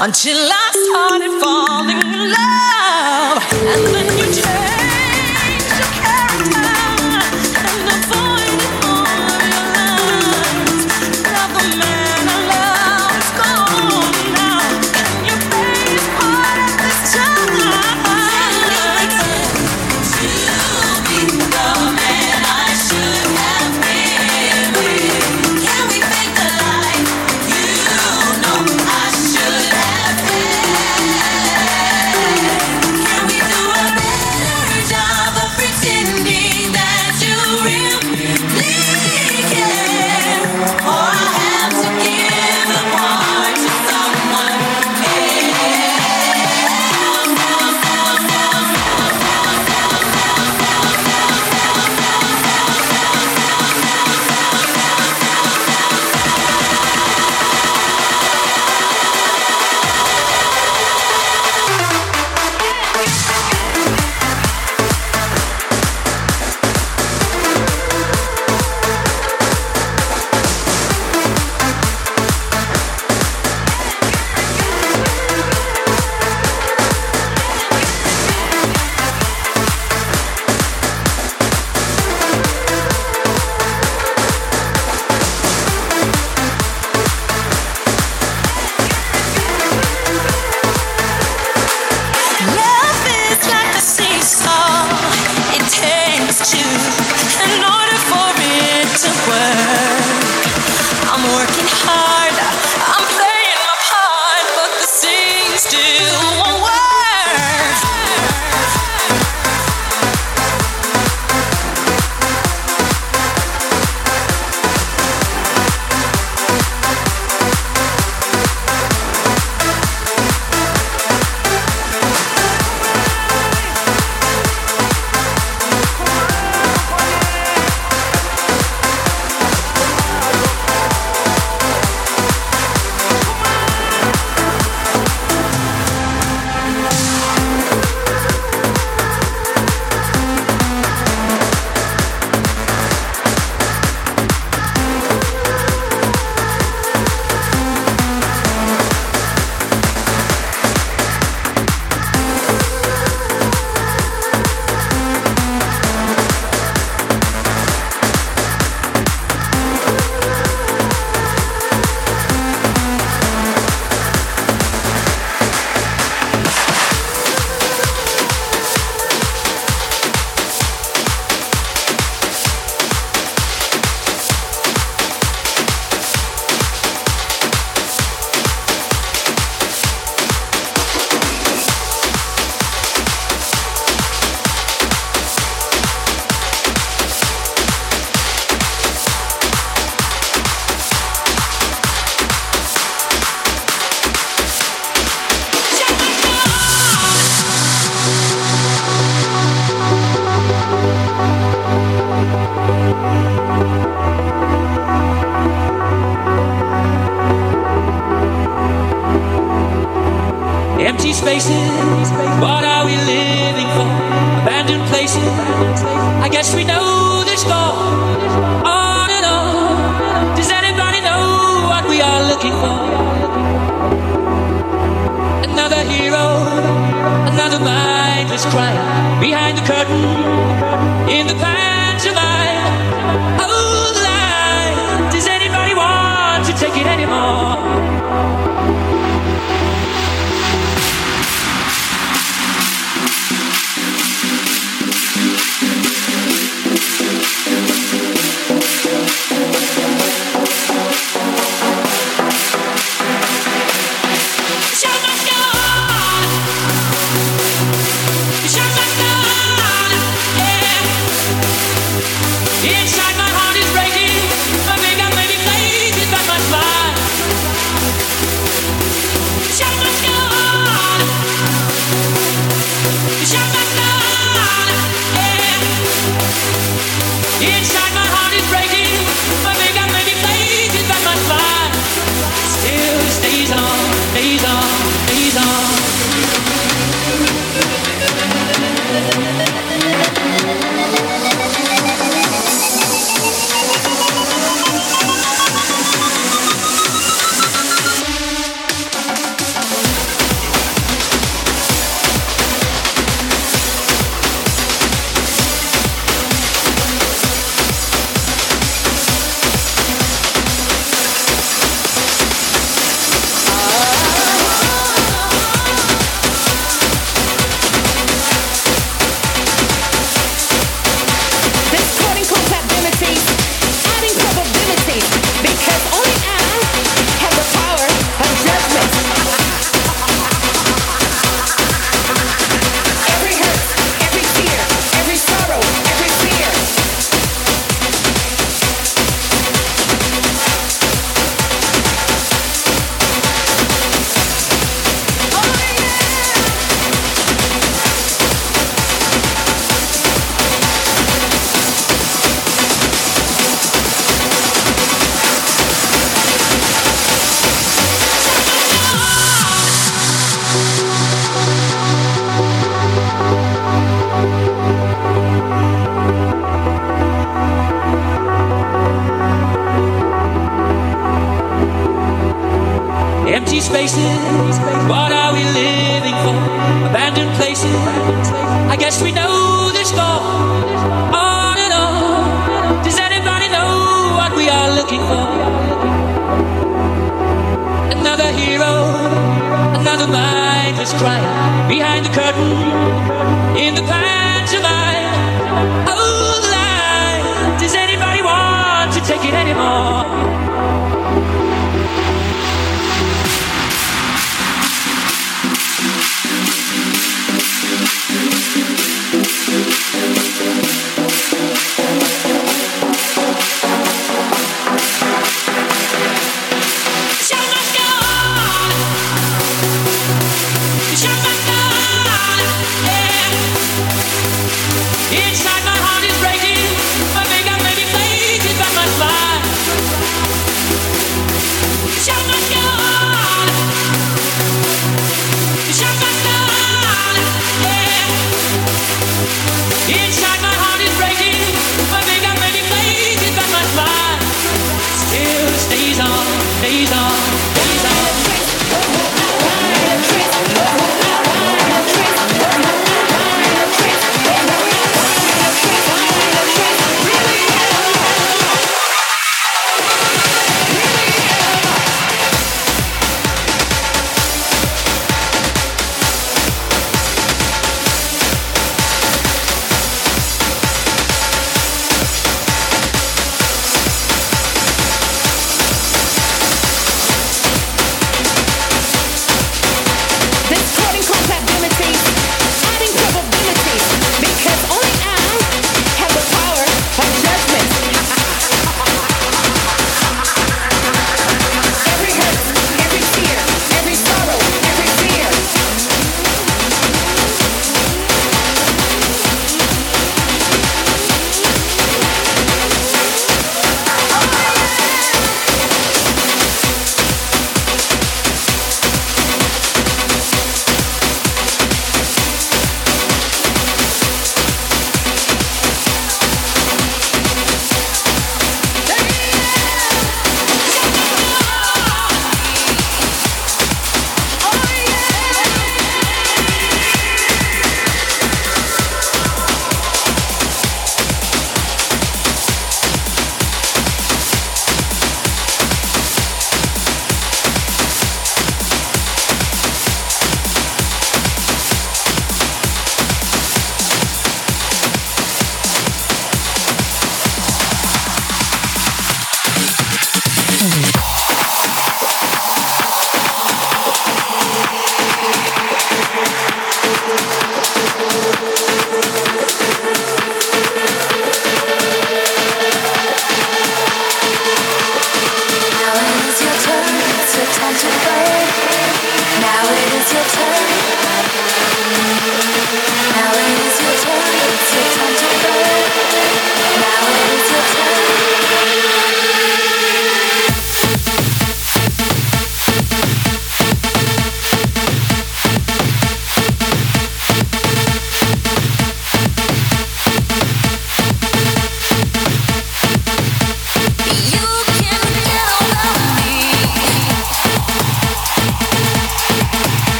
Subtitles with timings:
[0.00, 0.49] until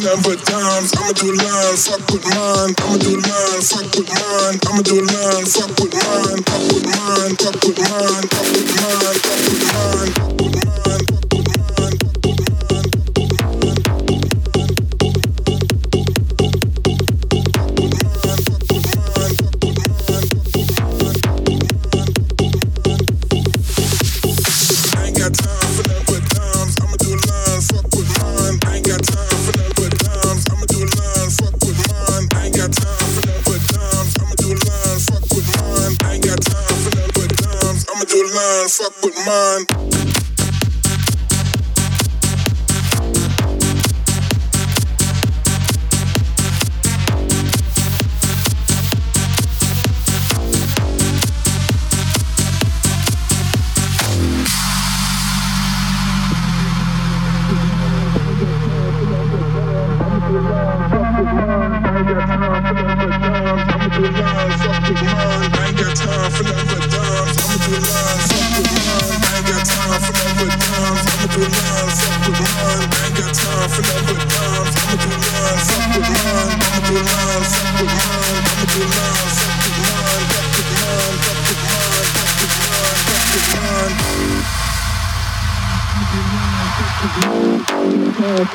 [0.00, 0.92] Never times.
[0.96, 1.89] I'ma do lines.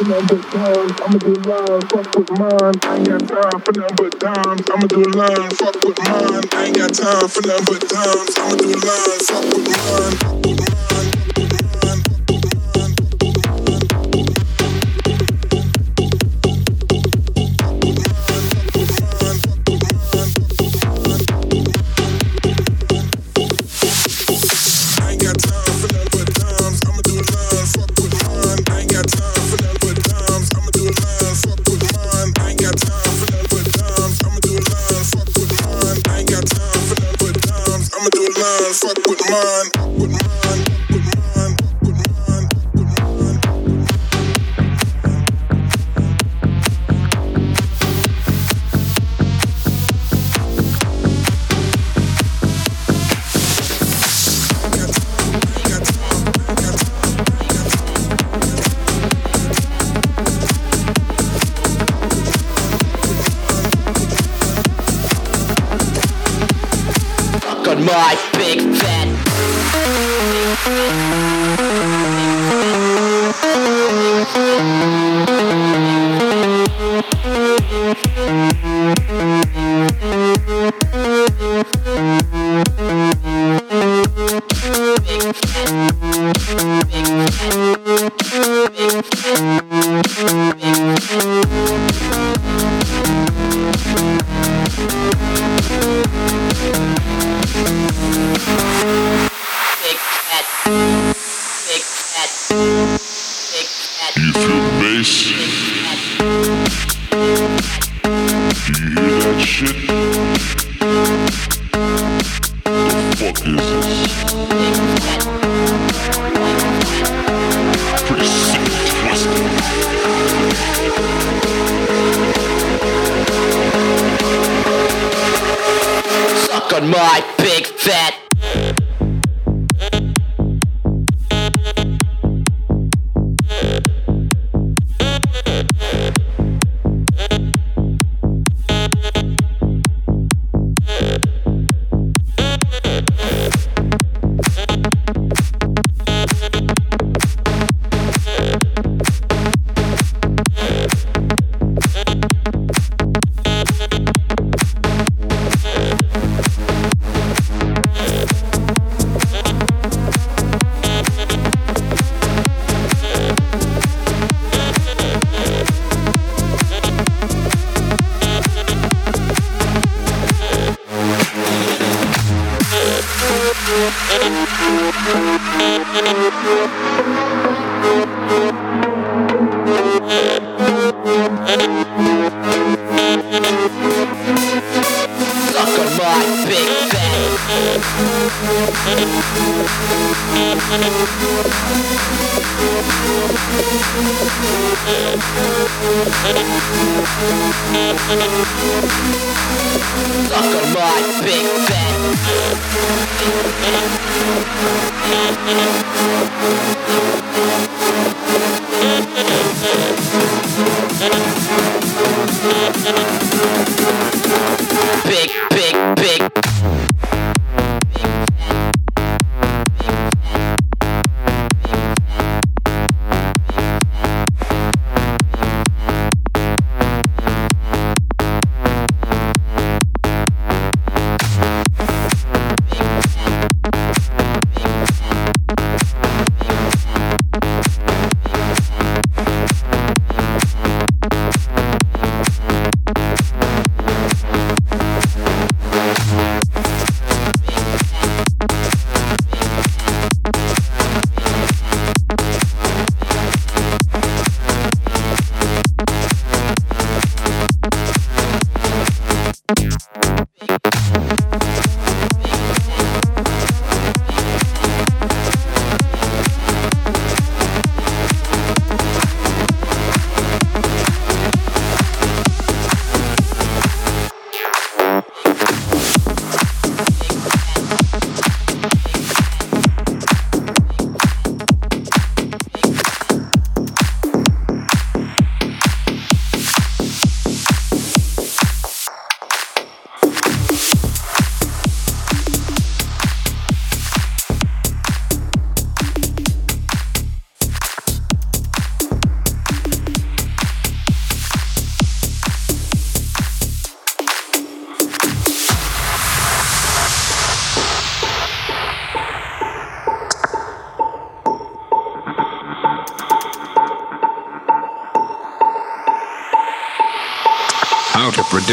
[0.07, 2.73] number times, I'ma do lines, fuck with mine.
[2.83, 4.61] I ain't got time for number times.
[4.69, 6.43] I'ma do lines, fuck with mine.
[6.53, 8.35] I ain't got time for number times.
[8.37, 10.74] I'ma do lines, fuck with mine.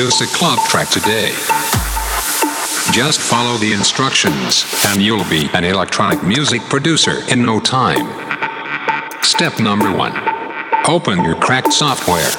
[0.02, 1.30] Produce a club track today.
[2.92, 8.02] Just follow the instructions, and you'll be an electronic music producer in no time.
[9.22, 10.12] Step number one
[10.88, 12.32] Open your cracked software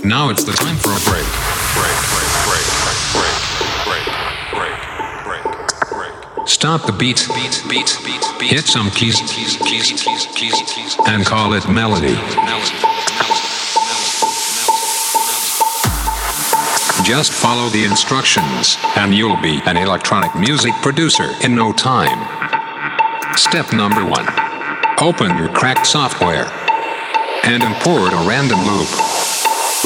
[0.06, 1.26] Now it's the time for a break.
[1.74, 3.36] Break, break, break, break, break,
[3.90, 4.06] break,
[5.26, 5.44] break,
[5.90, 6.48] break, break.
[6.48, 8.52] Stop the beat, beat, beat, beat, beat.
[8.52, 12.14] Hit some keys, keys, keys, keys, keys, keys, and call it melody.
[17.04, 22.22] Just follow the instructions, and you'll be an electronic music producer in no time.
[23.36, 24.28] Step number one
[25.02, 26.46] Open your cracked software
[27.44, 29.15] and import a random loop.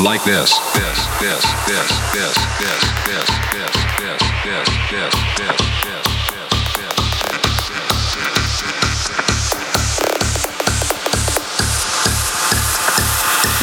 [0.04, 3.30] Like this, this, this, this, this, this, this, this,
[4.00, 6.00] this, this, this, this, this.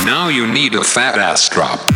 [0.05, 1.96] Now you need a fat ass drop.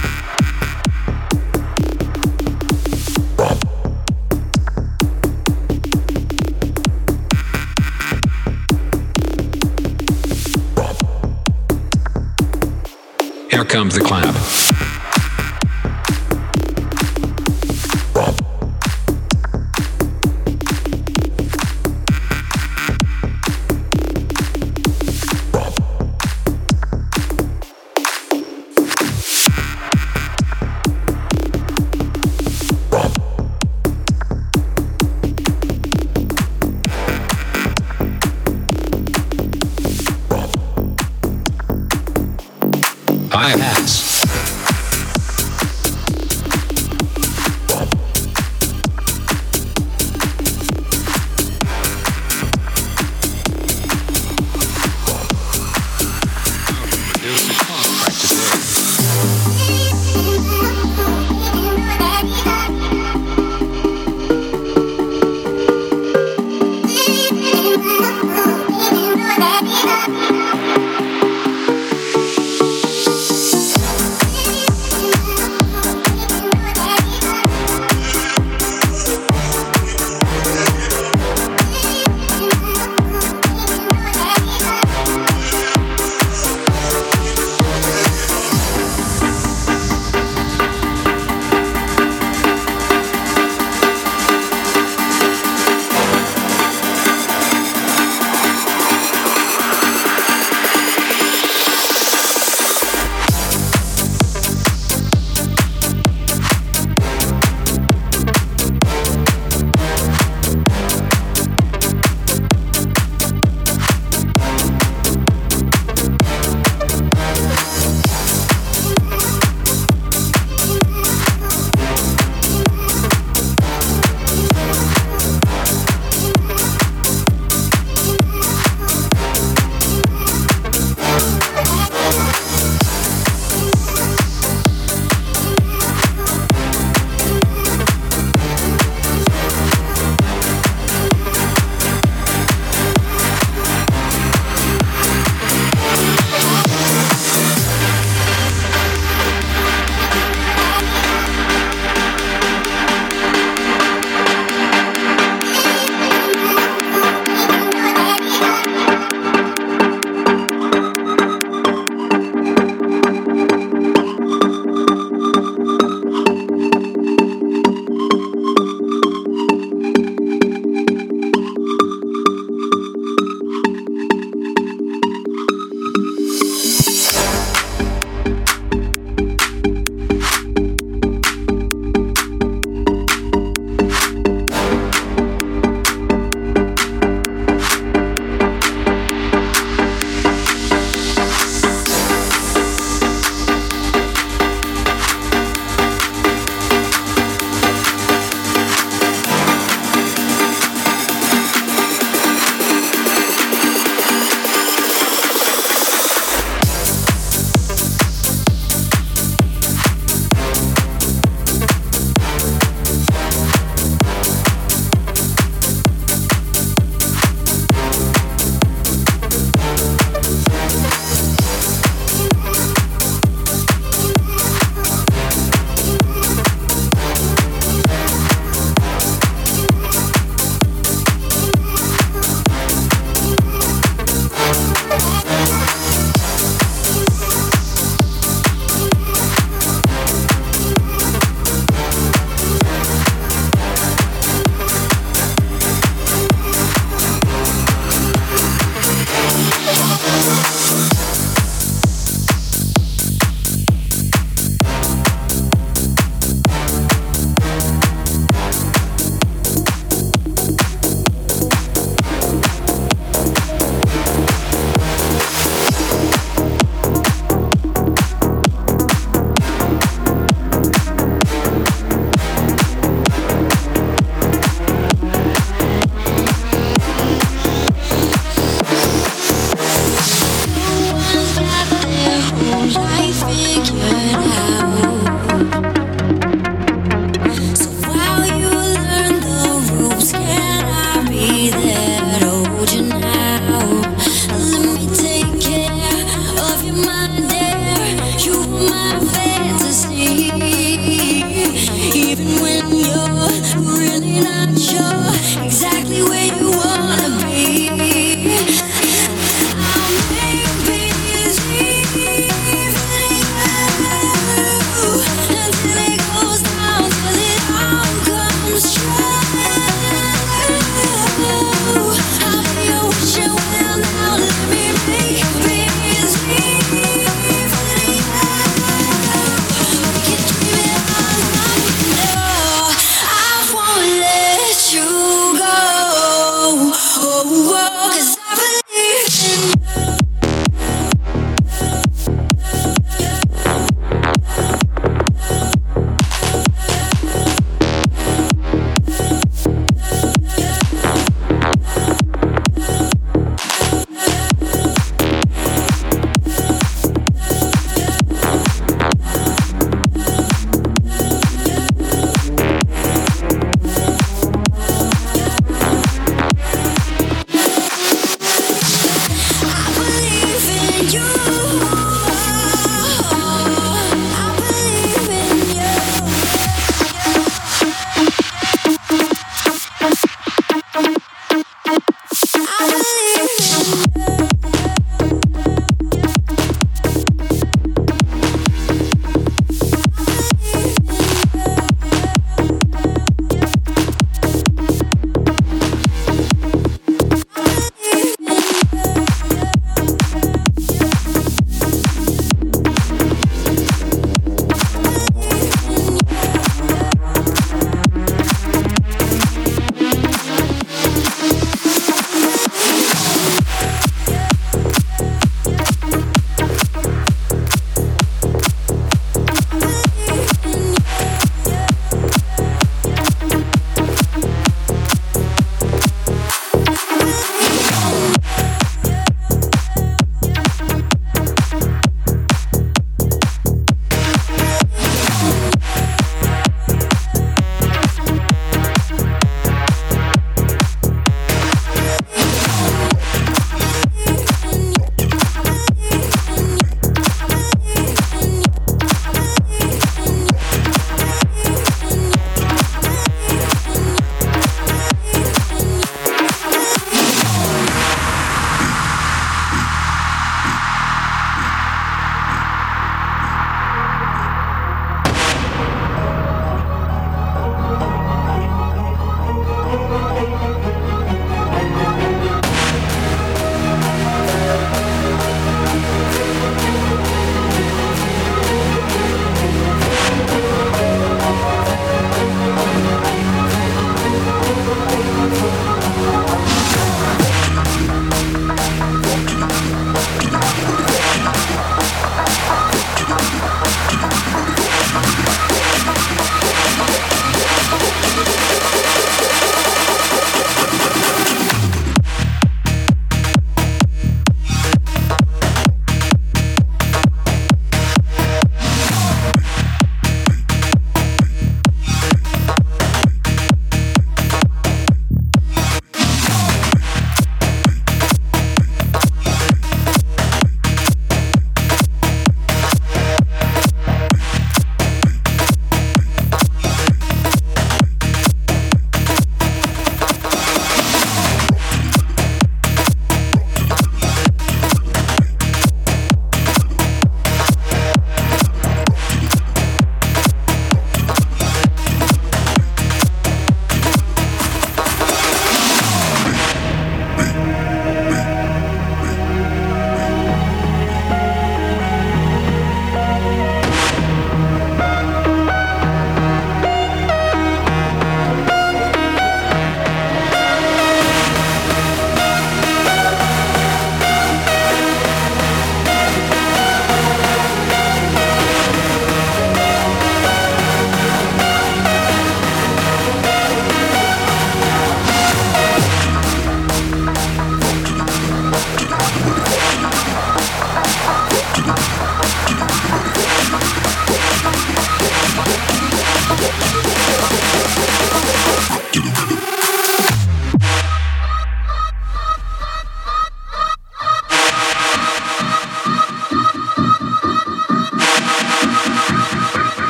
[13.71, 14.70] Comes the clap.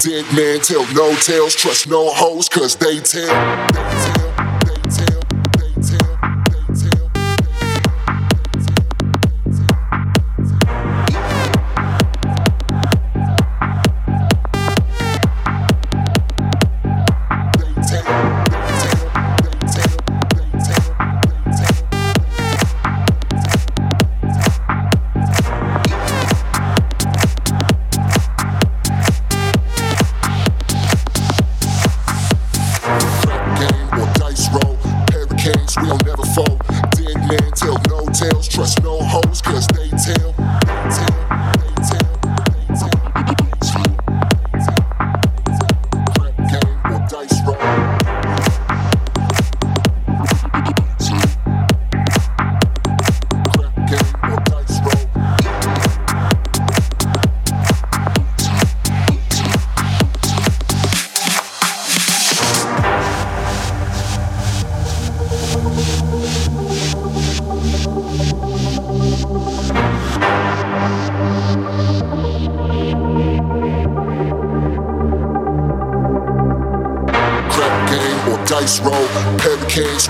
[0.00, 3.26] Dead man tell no tales, trust no hoes, cause they tell.
[3.72, 4.37] They tell.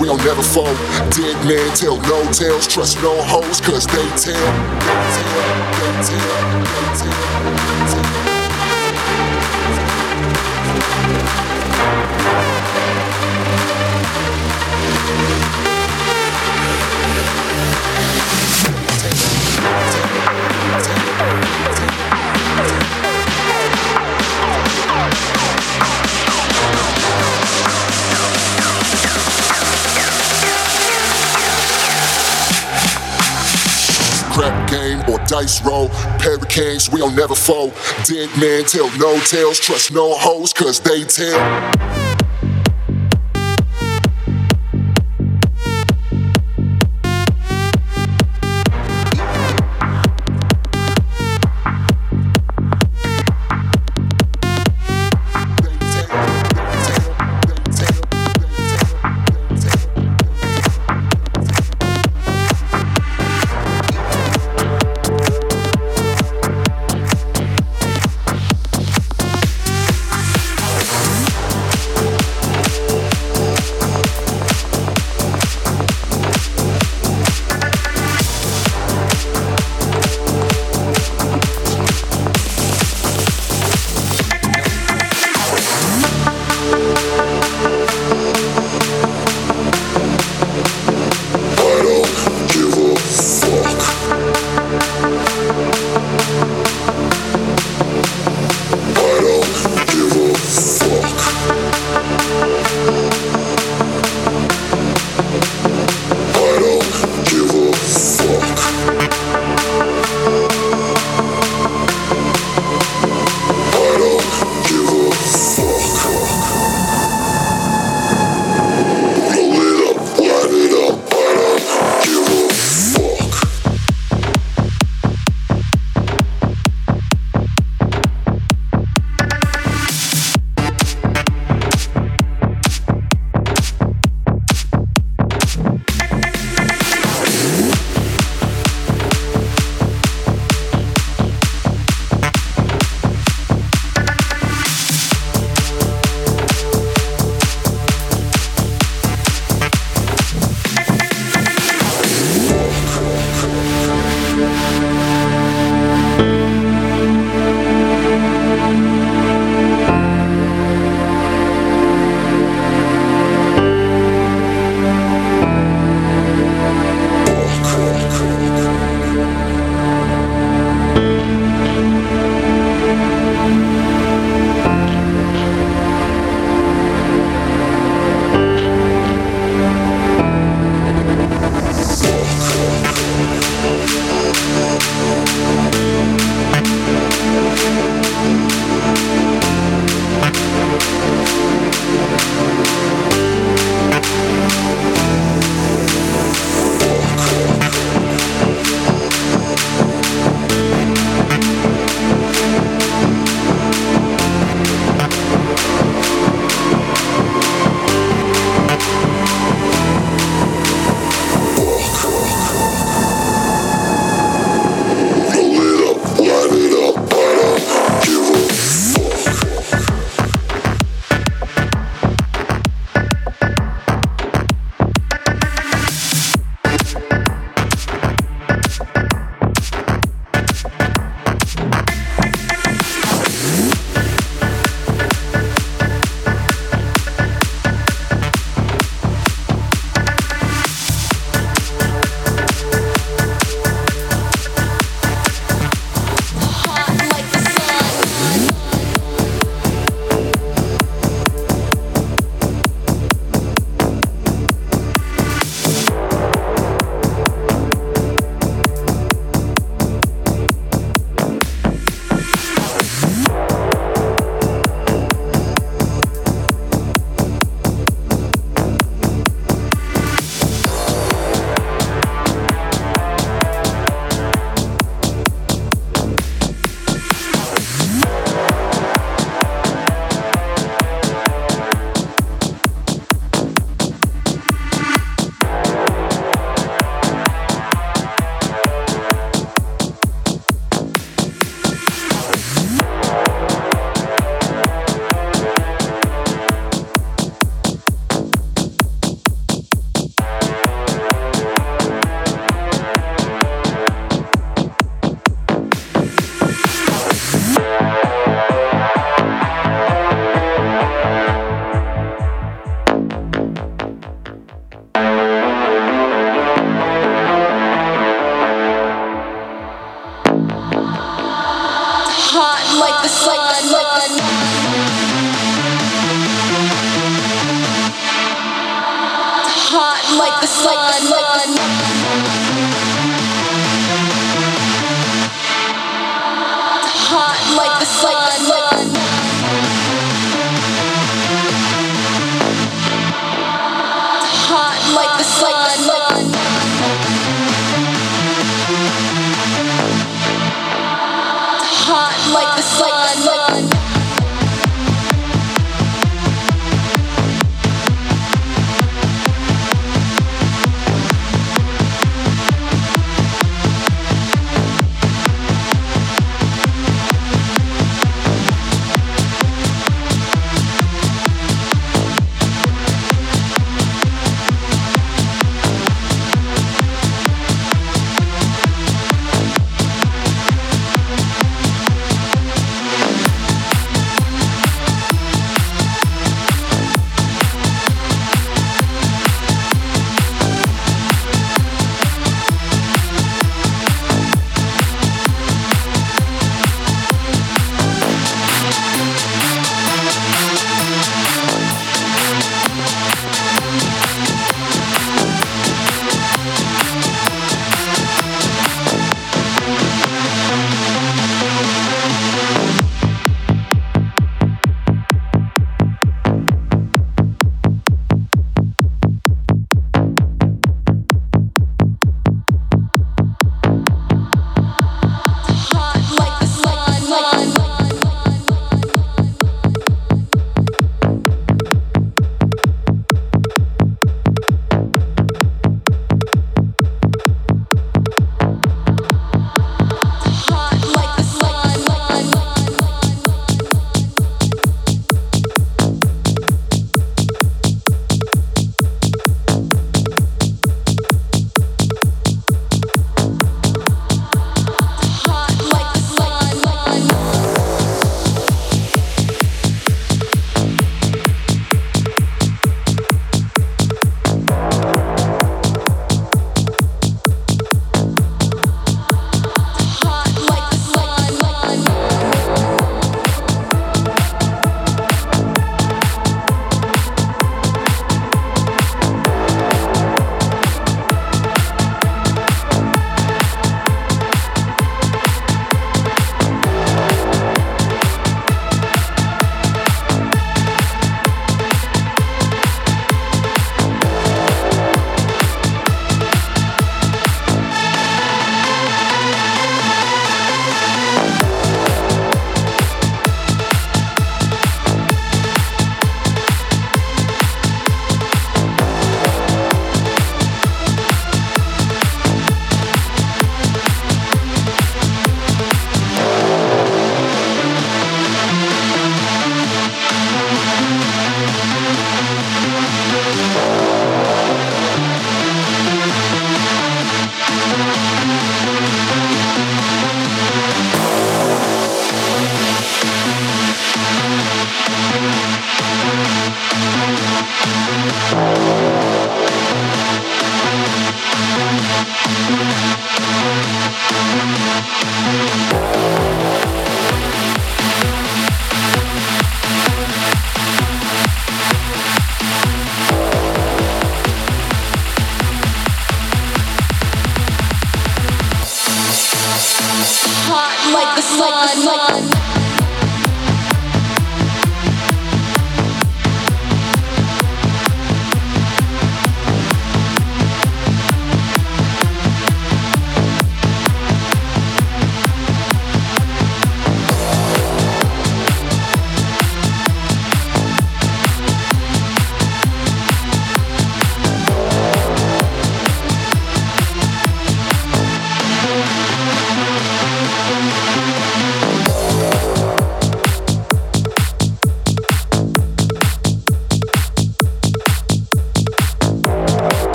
[0.00, 0.76] We don't never fold.
[1.10, 4.34] Dead men tell no tales, trust no hoes, cause they tell.
[4.80, 6.30] They tell, they tell,
[6.62, 8.35] they tell, they tell.
[35.26, 35.90] Dice roll.
[36.48, 37.72] Kings, we don't never fold.
[38.04, 41.85] Dead men tell no tales, trust no hoes, cause they tell.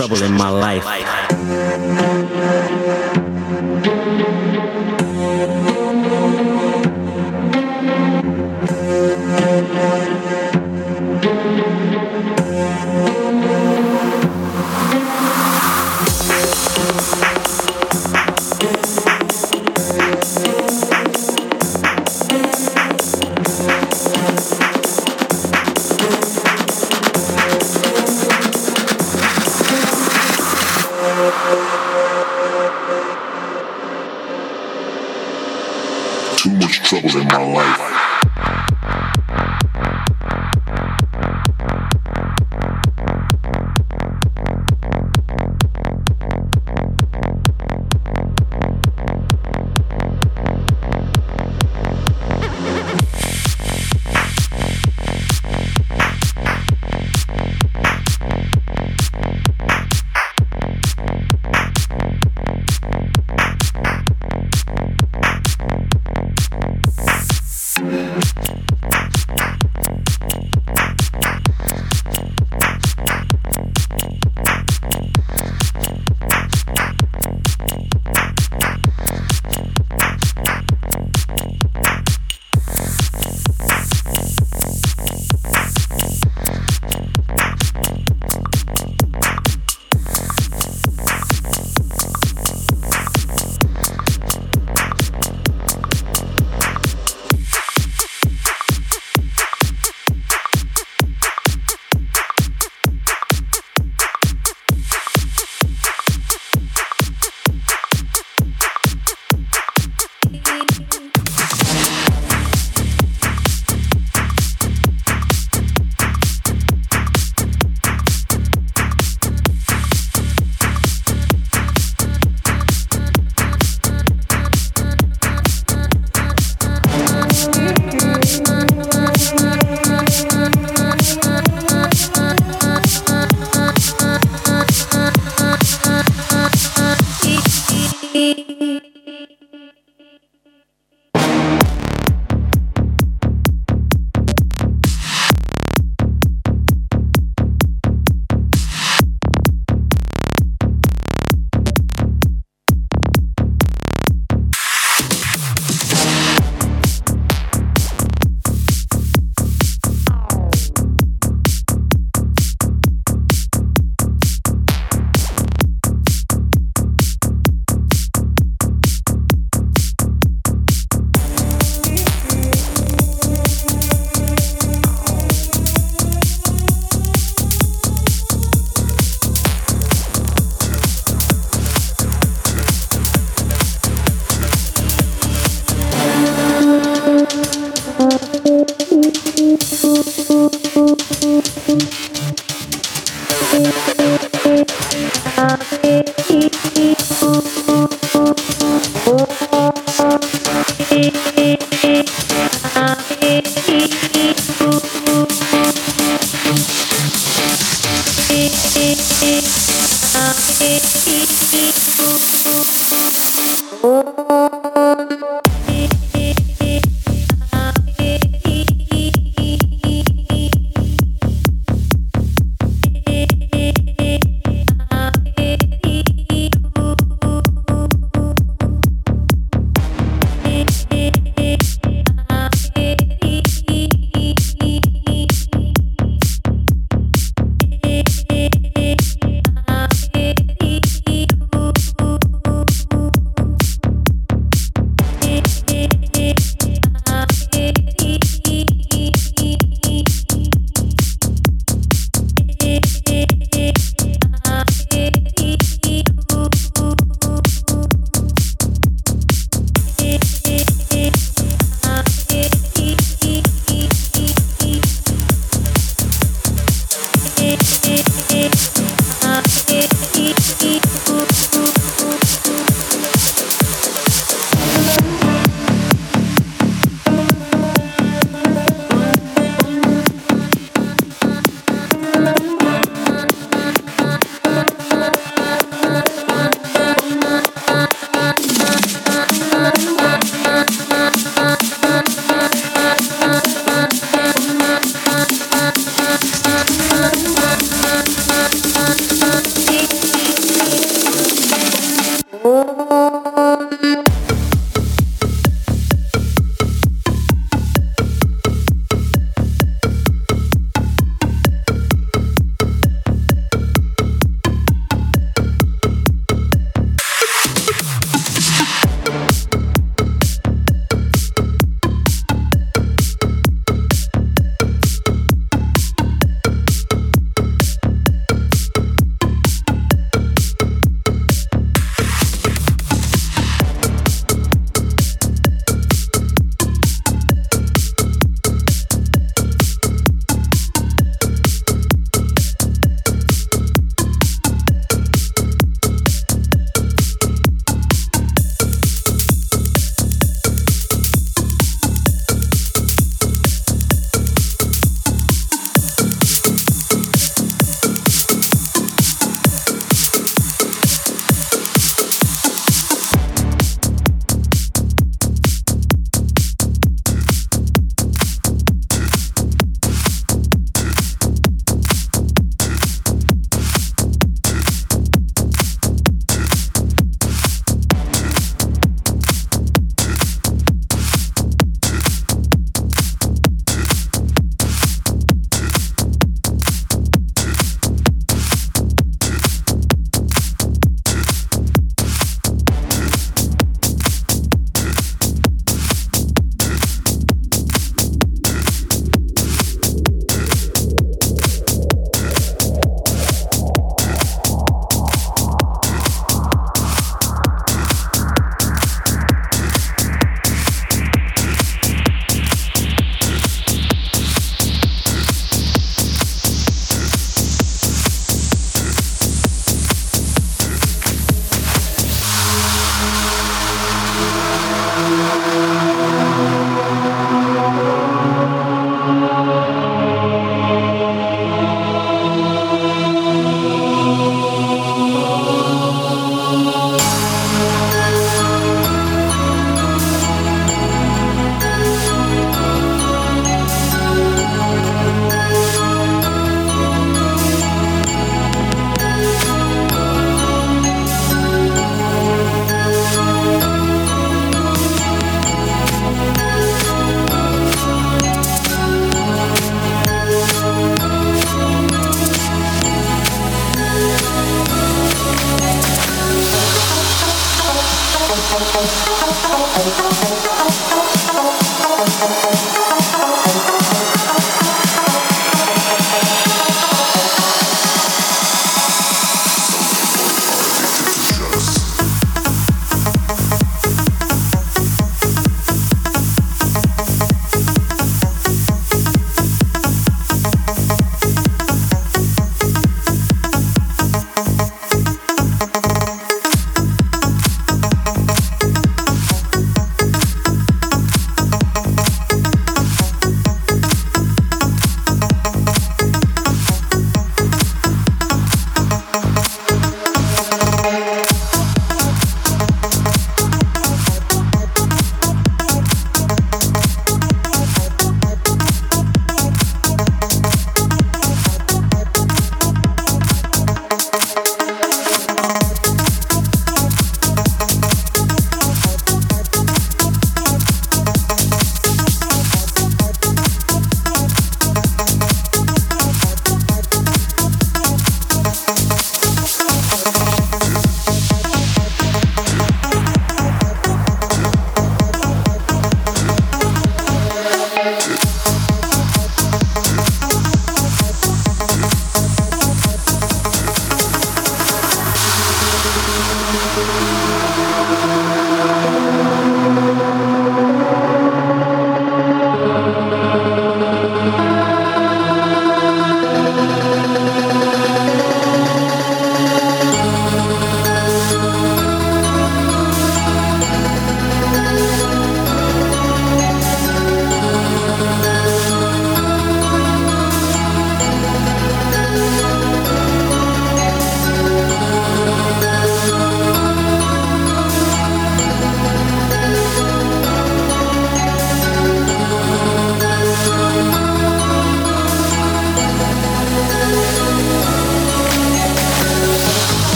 [0.00, 0.89] Trouble in my life.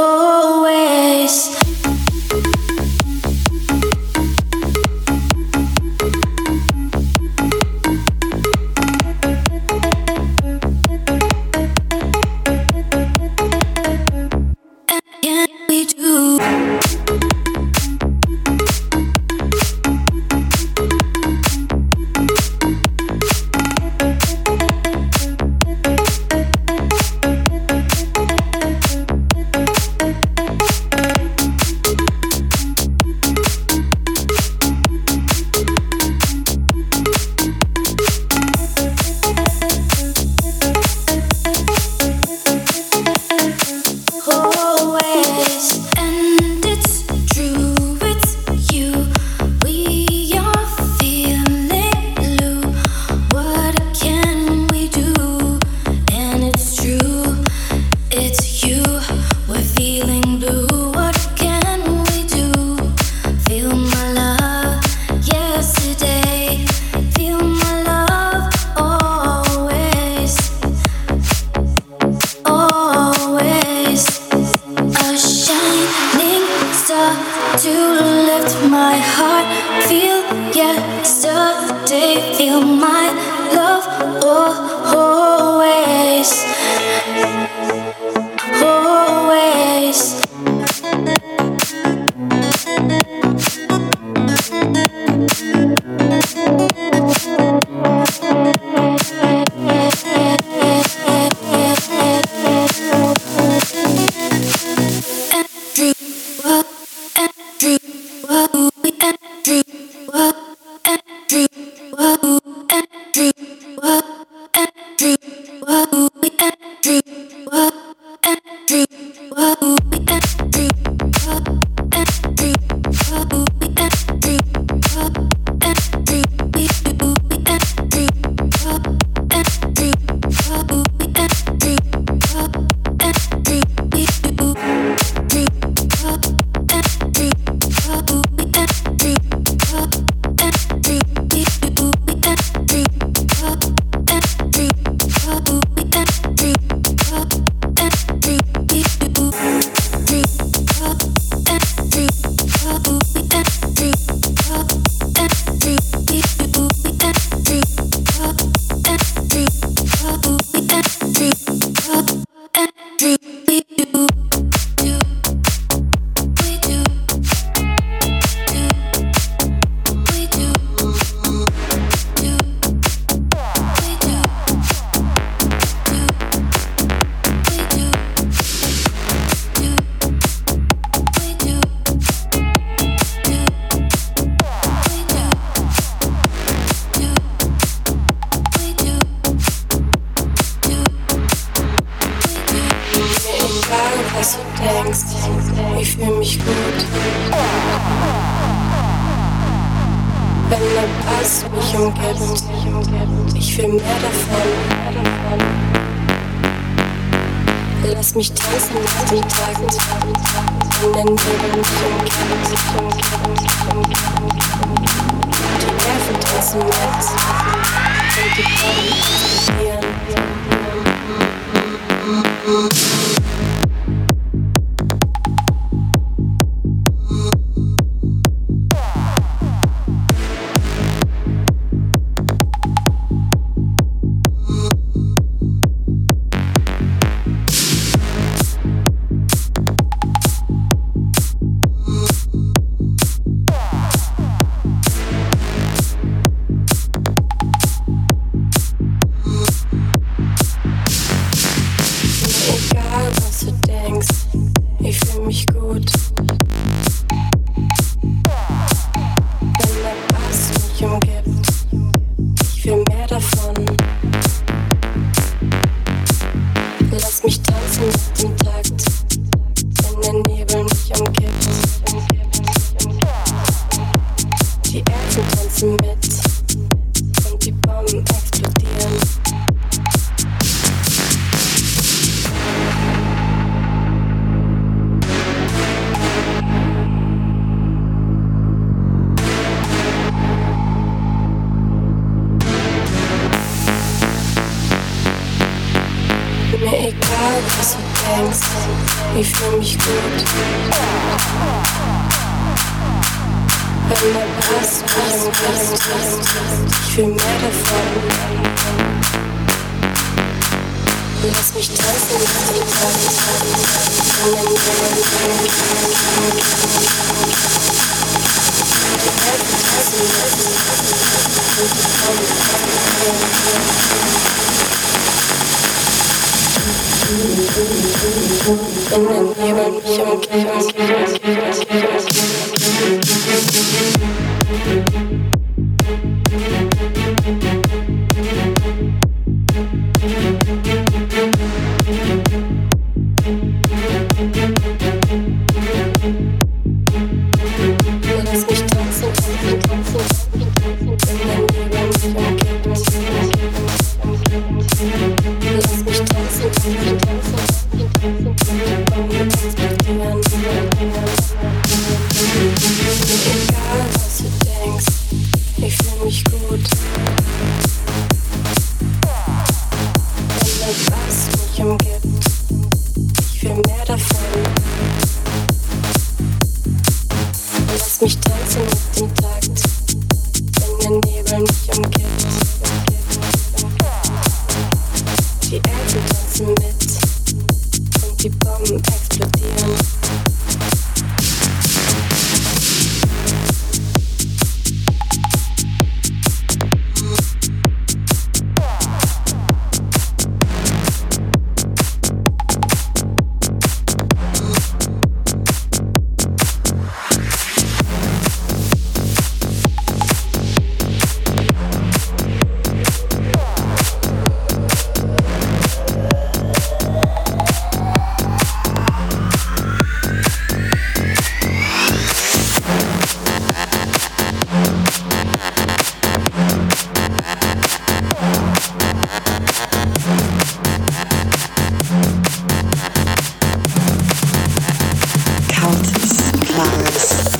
[0.00, 1.58] Always.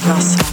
[0.08, 0.47] Klares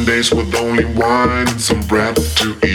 [0.00, 2.69] Seven days with only wine and some bread to eat.